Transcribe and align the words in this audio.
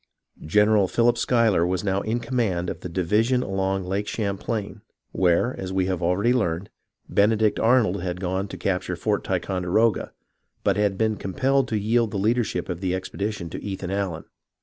General 0.47 0.87
Philip 0.87 1.15
Schuy 1.15 1.51
ler 1.51 1.63
was 1.63 1.83
now 1.83 2.01
in 2.01 2.19
command 2.19 2.71
of 2.71 2.79
the 2.79 2.89
division 2.89 3.43
along 3.43 3.83
Lake 3.83 4.07
Cham 4.07 4.35
plain, 4.35 4.81
where, 5.11 5.55
as 5.59 5.71
we 5.71 5.85
have 5.85 6.01
already 6.01 6.33
learned, 6.33 6.71
Benedict 7.07 7.59
Arnold 7.59 8.01
had 8.01 8.19
gone 8.19 8.47
to 8.47 8.57
capture 8.57 8.95
Fort 8.95 9.23
Ticonderoga, 9.23 10.11
but 10.63 10.75
had 10.75 10.97
been 10.97 11.17
com 11.17 11.35
pelled 11.35 11.67
to 11.67 11.77
yield 11.77 12.09
the 12.09 12.17
leadership 12.17 12.67
of 12.67 12.81
the 12.81 12.95
expedition 12.95 13.47
to 13.51 13.63
Ethan 13.63 13.91
Allen. 13.91 14.23